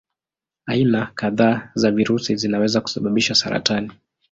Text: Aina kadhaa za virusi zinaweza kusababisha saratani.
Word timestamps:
Aina 0.65 1.11
kadhaa 1.15 1.71
za 1.75 1.91
virusi 1.91 2.35
zinaweza 2.37 2.81
kusababisha 2.81 3.35
saratani. 3.35 3.91